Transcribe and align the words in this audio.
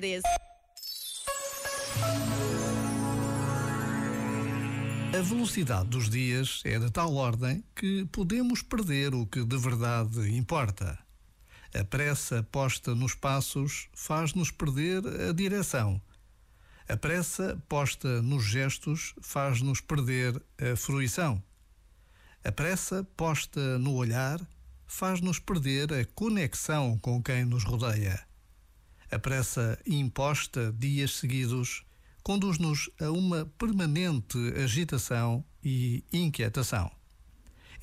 Express. 0.00 0.22
A 5.12 5.22
velocidade 5.22 5.88
dos 5.88 6.08
dias 6.08 6.62
é 6.64 6.78
de 6.78 6.90
tal 6.90 7.14
ordem 7.14 7.62
que 7.74 8.06
podemos 8.06 8.62
perder 8.62 9.14
o 9.14 9.26
que 9.26 9.44
de 9.44 9.58
verdade 9.58 10.34
importa. 10.34 10.98
A 11.74 11.84
pressa 11.84 12.42
posta 12.50 12.94
nos 12.94 13.14
passos 13.14 13.88
faz-nos 13.92 14.50
perder 14.50 15.02
a 15.28 15.32
direção. 15.32 16.00
A 16.88 16.96
pressa 16.96 17.62
posta 17.68 18.22
nos 18.22 18.44
gestos 18.44 19.14
faz-nos 19.20 19.80
perder 19.80 20.42
a 20.58 20.74
fruição. 20.76 21.42
A 22.42 22.50
pressa 22.50 23.04
posta 23.16 23.78
no 23.78 23.94
olhar 23.94 24.40
faz-nos 24.86 25.38
perder 25.38 25.92
a 25.92 26.04
conexão 26.06 26.98
com 26.98 27.22
quem 27.22 27.44
nos 27.44 27.62
rodeia. 27.62 28.29
A 29.10 29.18
pressa 29.18 29.76
imposta 29.84 30.72
dias 30.78 31.16
seguidos 31.16 31.84
conduz-nos 32.22 32.88
a 33.00 33.10
uma 33.10 33.44
permanente 33.58 34.38
agitação 34.62 35.44
e 35.64 36.04
inquietação. 36.12 36.90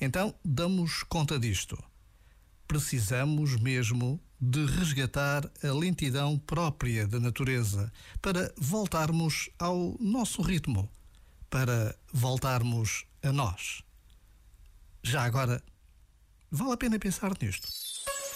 Então, 0.00 0.34
damos 0.42 1.02
conta 1.02 1.38
disto. 1.38 1.76
Precisamos 2.66 3.56
mesmo 3.56 4.18
de 4.40 4.64
resgatar 4.64 5.50
a 5.62 5.72
lentidão 5.72 6.38
própria 6.38 7.06
da 7.06 7.18
natureza 7.18 7.92
para 8.22 8.52
voltarmos 8.56 9.50
ao 9.58 9.96
nosso 10.00 10.40
ritmo, 10.40 10.88
para 11.50 11.94
voltarmos 12.12 13.04
a 13.22 13.32
nós. 13.32 13.82
Já 15.02 15.24
agora, 15.24 15.62
vale 16.50 16.72
a 16.72 16.76
pena 16.76 16.98
pensar 16.98 17.32
nisto. 17.40 17.87